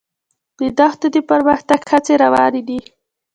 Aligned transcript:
د 0.59 0.61
دښتو 0.79 1.07
د 1.15 1.17
پرمختګ 1.29 1.79
هڅې 1.91 2.13
روانې 2.23 2.61
دي. 2.67 2.79